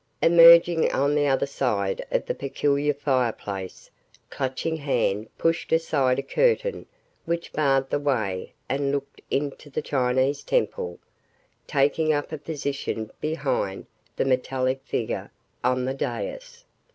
Emerging 0.23 0.91
on 0.91 1.13
the 1.13 1.27
other 1.27 1.45
side 1.45 2.03
of 2.09 2.25
the 2.25 2.33
peculiar 2.33 2.91
fireplace, 2.91 3.91
Clutching 4.31 4.77
Hand 4.77 5.27
pushed 5.37 5.71
aside 5.71 6.17
a 6.17 6.23
curtain 6.23 6.87
which 7.25 7.53
barred 7.53 7.87
the 7.91 7.99
way 7.99 8.51
and 8.67 8.91
looked 8.91 9.21
into 9.29 9.69
the 9.69 9.83
Chinese 9.83 10.41
temple, 10.41 10.97
taking 11.67 12.11
up 12.11 12.31
a 12.31 12.39
position 12.39 13.11
behind 13.21 13.85
the 14.15 14.25
metallic 14.25 14.81
figure 14.81 15.29
on 15.63 15.85
the 15.85 15.93
dais. 15.93 16.65